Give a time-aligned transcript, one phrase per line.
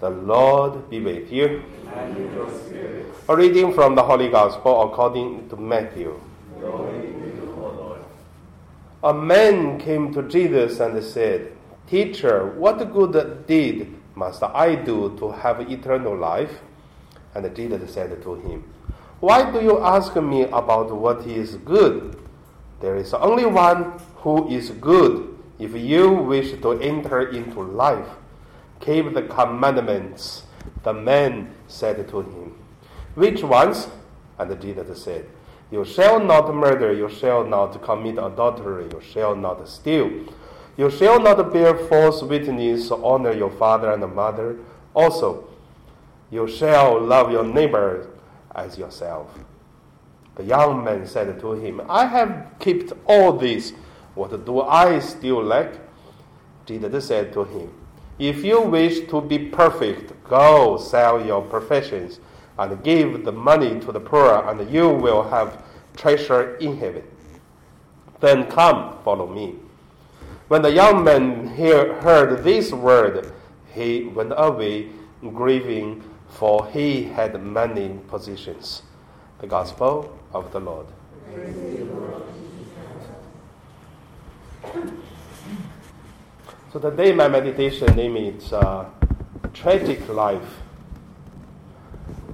[0.00, 1.62] The Lord be with you.
[1.94, 3.06] and with your spirit.
[3.28, 6.20] A reading from the Holy Gospel according to Matthew.
[6.60, 8.00] Glory to you, Lord.
[9.02, 11.52] A man came to Jesus and said,
[11.88, 16.60] Teacher, what good deed must I do to have eternal life?
[17.34, 18.64] And Jesus said to him,
[19.20, 22.18] Why do you ask me about what is good?
[22.80, 25.32] There is only one who is good.
[25.58, 28.08] If you wish to enter into life,
[28.80, 30.44] keep the commandments.
[30.82, 32.54] The man said to him,
[33.14, 33.88] Which ones?
[34.38, 35.26] And Jesus said,
[35.70, 40.26] You shall not murder, you shall not commit adultery, you shall not steal,
[40.76, 44.56] you shall not bear false witness, honor your father and mother.
[44.94, 45.48] Also,
[46.30, 48.10] you shall love your neighbor
[48.54, 49.38] as yourself.
[50.36, 53.72] The young man said to him, I have kept all this.
[54.14, 55.72] What do I still lack?
[56.66, 57.72] Jesus said to him,
[58.18, 62.18] If you wish to be perfect, go sell your possessions
[62.58, 65.62] and give the money to the poor, and you will have
[65.96, 67.02] treasure in heaven.
[68.20, 69.56] Then come, follow me.
[70.48, 73.32] When the young man hear, heard this word,
[73.74, 74.88] he went away
[75.34, 78.82] grieving, for he had many possessions.
[79.40, 80.86] The Gospel of the Lord.
[86.76, 88.84] So today my meditation name is uh,
[89.54, 90.60] Tragic Life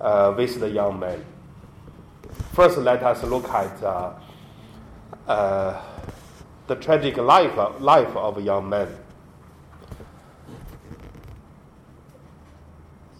[0.00, 1.24] uh, with the Young Man.
[2.52, 4.14] First, let us look at uh,
[5.28, 5.80] uh,
[6.66, 8.88] the tragic life, life of a young man.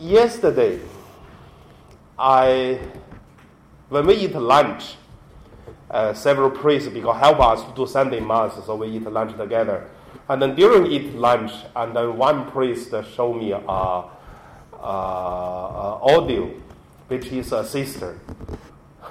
[0.01, 0.81] Yesterday,
[2.19, 2.81] I
[3.89, 4.97] when we eat lunch,
[5.89, 9.89] uh, several priests because help us to do Sunday mass, so we eat lunch together.
[10.29, 14.09] And then during eat lunch, and then one priest showed me a, a,
[14.83, 16.51] a audio,
[17.09, 18.19] which is a sister.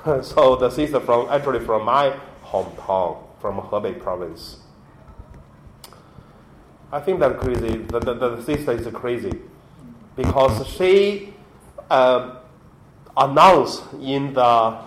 [0.22, 4.58] so the sister from actually from my hometown, from Hebei province.
[6.92, 7.78] I think that crazy.
[7.78, 9.40] The, the, the sister is crazy
[10.16, 11.34] because she
[11.90, 12.36] uh,
[13.18, 14.78] announced in the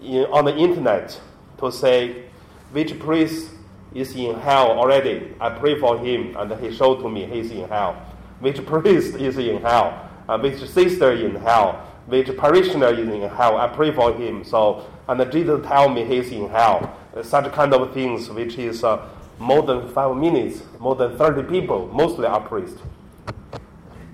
[0.00, 1.20] in, on the internet
[1.58, 2.24] to say
[2.72, 3.50] which priest
[3.94, 5.34] is in hell already.
[5.40, 7.94] I pray for him, and he showed to me he's in hell.
[8.40, 10.08] Which priest is in hell?
[10.28, 11.84] Uh, which sister in hell?
[12.06, 13.56] Which parishioner is in hell?
[13.56, 14.44] I pray for him.
[14.44, 16.96] So, and Jesus tell me he's in hell.
[17.22, 19.06] Such kind of things, which is uh,
[19.38, 22.80] more than five minutes, more than thirty people, mostly are priests.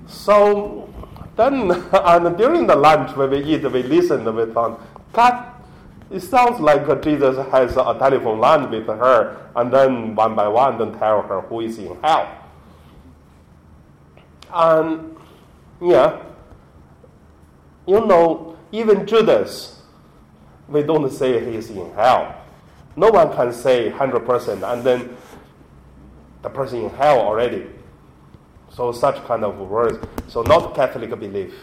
[0.06, 0.88] So
[1.36, 4.80] then, and during the lunch when we eat, we listen, we thought,
[5.12, 5.53] God,
[6.10, 10.78] it sounds like Jesus has a telephone line with her, and then one by one,
[10.78, 12.28] then tell her who is in hell.
[14.52, 15.16] And
[15.80, 16.22] yeah,
[17.86, 19.82] you know, even Judas,
[20.68, 22.34] we don't say he's in hell.
[22.96, 25.16] No one can say 100%, and then
[26.42, 27.66] the person in hell already.
[28.70, 29.98] So such kind of words.
[30.28, 31.54] So not Catholic belief.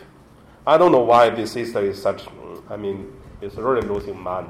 [0.65, 2.25] I don't know why this sister is such.
[2.69, 4.47] I mean, it's really losing mind.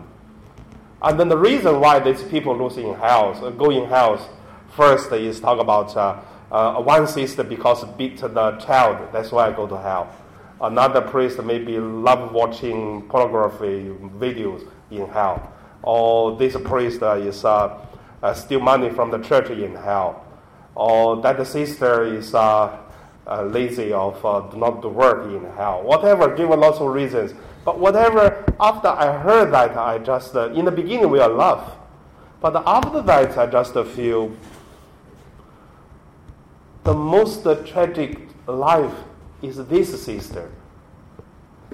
[1.02, 4.28] And then the reason why these people losing health, uh, going health,
[4.76, 6.20] first is talk about uh,
[6.52, 9.12] uh, one sister because beat the child.
[9.12, 10.16] That's why I go to hell.
[10.60, 15.52] Another priest maybe love watching pornography videos in hell.
[15.82, 17.80] Or this priest uh, is uh,
[18.36, 20.28] steal money from the church in hell
[20.76, 22.34] or that sister is
[23.28, 25.84] uh, lazy of uh, not do work in hell.
[25.84, 27.34] Whatever, give lots of reasons.
[27.64, 31.78] But whatever, after I heard that, I just, uh, in the beginning we are love.
[32.40, 34.32] But after that, I just feel
[36.84, 38.96] the most tragic life
[39.42, 40.52] is this sister.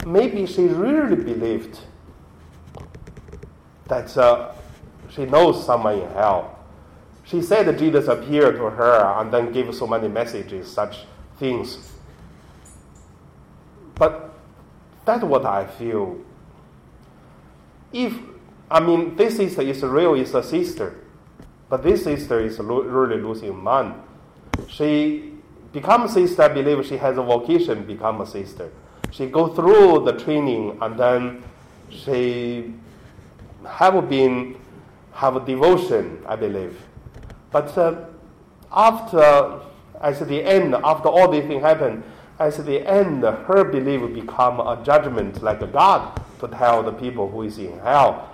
[0.06, 1.80] Maybe she really believed
[3.86, 4.52] that uh,
[5.10, 6.58] she knows someone in hell
[7.30, 11.00] she said Jesus appeared to her and then gave so many messages, such
[11.38, 11.92] things.
[13.96, 14.34] But
[15.06, 16.18] that's what I feel.
[17.94, 18.14] If,
[18.70, 21.00] I mean, this sister is real, is a sister,
[21.70, 23.96] but this sister is lo- really losing mind.
[24.68, 25.34] She
[25.72, 28.72] becomes sister, I believe she has a vocation, become a sister.
[29.12, 31.44] She go through the training and then
[31.90, 32.74] she
[33.66, 34.58] have been,
[35.14, 36.78] have a devotion, I believe.
[37.52, 38.06] But uh,
[38.72, 39.62] after,
[40.02, 42.04] at the end, after all these things happen,
[42.40, 47.30] at the end, her belief become a judgment like a God to tell the people
[47.30, 48.30] who is in hell.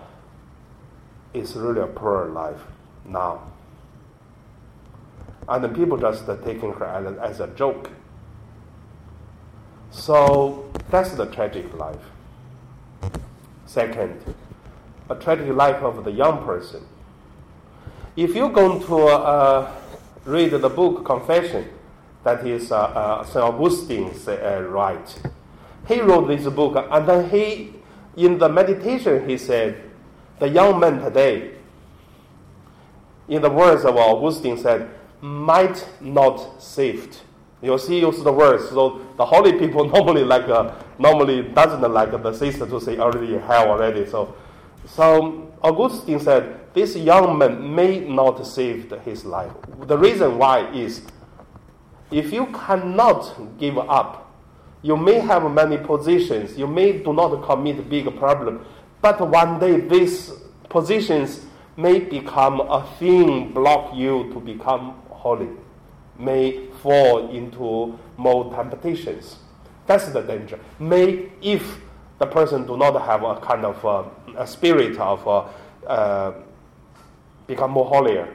[1.33, 2.61] It's really a poor life
[3.05, 3.51] now.
[5.47, 7.89] And the people just taking her as, a joke.
[9.91, 12.11] So that's the tragic life.
[13.65, 14.21] Second,
[15.09, 16.85] a tragic life of the young person.
[18.15, 19.71] If you're going to uh,
[20.25, 21.69] read the book Confession,
[22.23, 23.37] that is uh, uh, St.
[23.37, 25.21] Augustine's uh, write,
[25.87, 27.73] he wrote this book, and then he,
[28.15, 29.81] in the meditation, he said,
[30.39, 31.51] the young man today,
[33.27, 34.89] in the words of Augustine said,
[35.21, 37.21] might not saved.
[37.61, 38.67] You see, use the words.
[38.69, 43.37] So the holy people normally like uh, normally doesn't like the sister to say already
[43.37, 44.05] hell already.
[44.05, 44.35] So,
[44.85, 49.51] so Augustine said this young man may not save his life.
[49.81, 51.01] The reason why is
[52.11, 54.31] if you cannot give up,
[54.81, 56.57] you may have many positions.
[56.57, 58.65] You may do not commit big problem,
[59.01, 60.31] but one day these
[60.69, 61.45] positions
[61.77, 65.49] may become a thing block you to become holy,
[66.19, 69.37] may fall into more temptations.
[69.85, 70.59] That's the danger.
[70.79, 71.79] May, if
[72.19, 74.03] the person do not have a kind of uh,
[74.37, 75.45] a spirit of uh,
[75.87, 76.33] uh,
[77.46, 78.28] become more holier,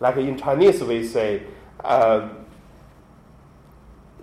[0.00, 1.42] like in Chinese we say,
[1.84, 2.28] uh,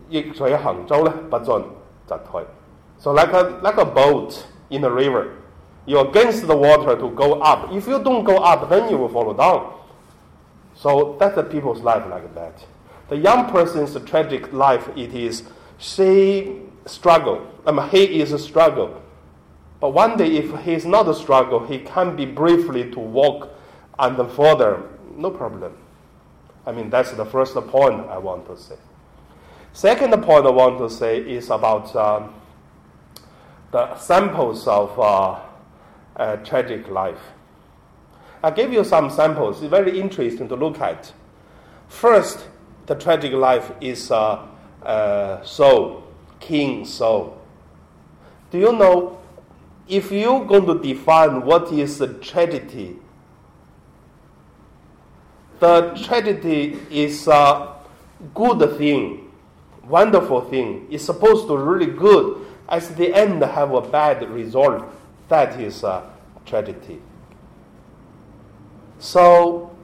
[0.09, 1.63] 逆水行舟咧，不进
[2.07, 2.43] 则退.
[2.99, 5.27] So like a like a boat in a river,
[5.85, 7.71] you're against the water to go up.
[7.71, 9.73] If you don't go up, then you will fall down.
[10.75, 12.65] So that's the people's life like that.
[13.09, 15.43] The young person's tragic life, it is
[15.77, 17.41] she struggle.
[17.65, 19.01] I mean, he is a struggle.
[19.79, 23.49] But one day, if he is not a struggle, he can be briefly to walk
[24.00, 24.82] and the father,
[25.16, 25.76] No problem.
[26.66, 28.76] I mean, that's the first point I want to say.
[29.72, 32.28] Second point I want to say is about uh,
[33.70, 37.20] the samples of uh, tragic life.
[38.42, 39.60] I'll give you some samples.
[39.60, 41.12] It's very interesting to look at.
[41.88, 42.48] First,
[42.86, 44.46] the tragic life is uh,
[44.82, 46.04] uh, Saul,
[46.40, 47.38] King Saul.
[48.50, 49.20] Do you know
[49.86, 52.96] if you're going to define what is a tragedy?
[55.60, 57.74] The tragedy is a
[58.34, 59.30] good thing,
[59.86, 60.86] wonderful thing.
[60.90, 62.46] It's supposed to really good.
[62.66, 64.84] At the end, have a bad result.
[65.28, 66.10] That is a
[66.46, 67.02] tragedy.
[68.98, 69.76] So,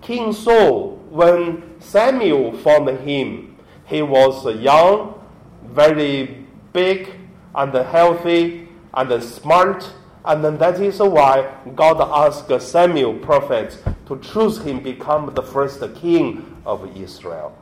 [0.00, 5.20] King Saul, when Samuel found him, he was young,
[5.66, 7.10] very big,
[7.54, 9.90] and healthy, and smart.
[10.24, 15.82] And then that is why God asked Samuel, prophet, to choose him become the first
[15.96, 17.56] king of Israel.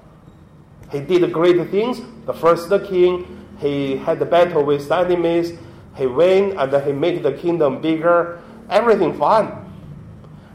[0.90, 2.00] He did great things.
[2.26, 5.58] The first king, he had a battle with enemies.
[5.96, 8.40] He win, and he made the kingdom bigger.
[8.68, 9.52] Everything fine.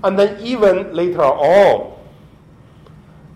[0.04, 1.98] And then even later on,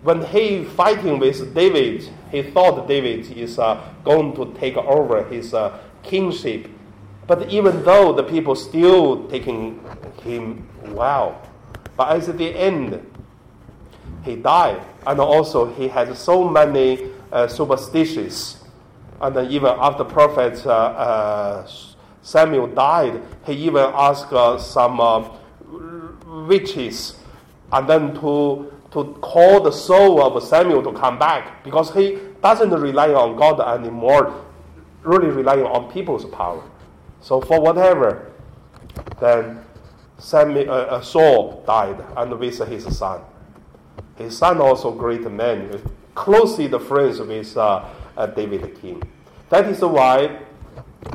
[0.02, 5.54] when he fighting with David, he thought David is uh, going to take over his
[5.54, 6.68] uh, kingship.
[7.26, 9.80] But even though the people still taking
[10.22, 11.40] him well,
[12.02, 13.00] but at the end,
[14.24, 18.58] he died, and also he had so many uh, superstitions.
[19.20, 21.70] And then even after prophet uh, uh,
[22.22, 24.98] Samuel died, he even asked uh, some
[26.48, 27.20] witches,
[27.70, 32.70] and then to, to call the soul of Samuel to come back because he doesn't
[32.70, 34.44] rely on God anymore,
[35.04, 36.64] really relying on people's power.
[37.20, 38.32] So for whatever,
[39.20, 39.64] then
[40.22, 43.22] Samuel, uh, uh, Saul died and with his son.
[44.16, 45.82] His son also great man,
[46.14, 47.84] closely the friends with uh,
[48.16, 49.02] uh, David king.
[49.50, 50.38] That is why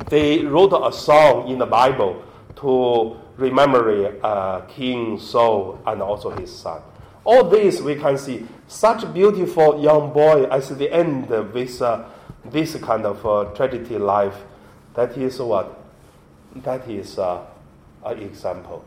[0.09, 2.21] they wrote a song in the Bible
[2.57, 6.81] to remembering uh, King Saul and also his son.
[7.23, 12.03] All this we can see such beautiful young boy at the end with uh,
[12.43, 14.35] this kind of uh, tragedy life.
[14.95, 15.81] That is what?
[16.57, 17.45] That is uh,
[18.03, 18.83] an example.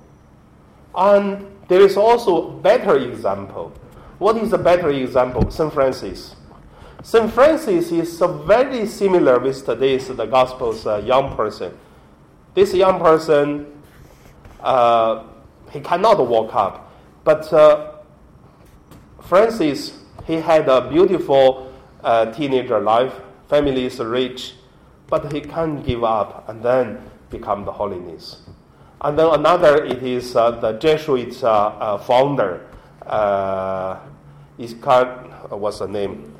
[0.95, 3.73] And there is also a better example.
[4.19, 5.51] What is a better example?
[5.51, 5.73] St.
[5.73, 6.37] Francis.
[7.03, 7.33] St.
[7.33, 11.77] Francis is very similar with today's the Gospel's uh, young person.
[12.55, 13.67] This young person
[14.63, 15.25] uh,
[15.71, 16.93] he cannot walk up.
[17.25, 17.93] But uh,
[19.23, 23.15] Francis, he had a beautiful uh, teenager life.
[23.49, 24.55] Family is rich,
[25.09, 28.43] but he can't give up and then become the holiness.
[29.03, 32.67] And then another, it is uh, the Jesuit uh, uh, founder.
[33.07, 33.99] Uh,
[34.59, 36.35] Iscar, what's the name?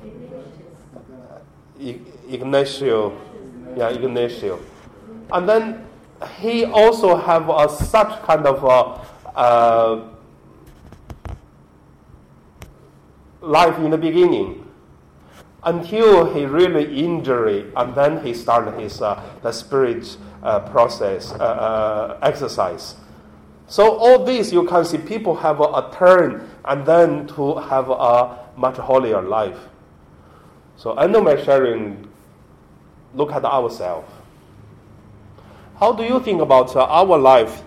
[2.29, 3.17] Ignacio.
[3.77, 4.61] Yeah, Ignacio.
[5.33, 5.87] And then
[6.39, 10.09] he also have a, such kind of a, uh,
[13.41, 14.70] life in the beginning.
[15.63, 21.37] Until he really injury, and then he started his uh, the spirit uh, process uh,
[21.37, 22.97] uh, exercise.
[23.67, 27.91] So all this you can see people have a, a turn and then to have
[27.91, 29.59] a much holier life.
[30.77, 32.09] So end of my sharing,
[33.15, 34.11] look at ourselves.
[35.79, 37.63] How do you think about uh, our life?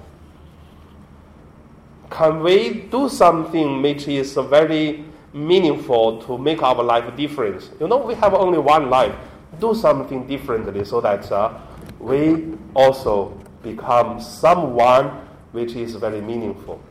[2.09, 7.69] Can we do something which is very meaningful to make our life different?
[7.79, 9.15] You know, we have only one life.
[9.59, 11.59] Do something differently so that uh,
[11.99, 15.21] we also become someone
[15.51, 16.81] which is very meaningful.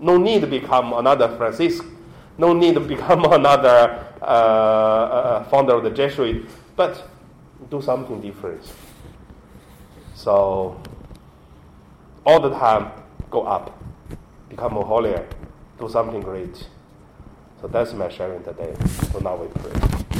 [0.00, 1.80] No need to become another Francis.
[2.38, 7.08] No need to become another uh, uh, founder of the Jesuit, but
[7.70, 8.62] do something different.
[10.14, 10.80] So
[12.24, 12.90] all the time,
[13.30, 13.78] go up,
[14.48, 15.26] become more holier,
[15.78, 16.66] do something great.
[17.60, 18.72] So that's my sharing today.
[19.10, 20.17] So now we pray.